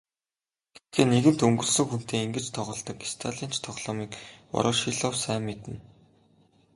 [0.73, 4.11] Гэхдээ нэгэнт өнгөрсөн хүнтэй ингэж тоглодог сталинч тоглоомыг
[4.53, 5.75] Ворошилов сайн мэднэ.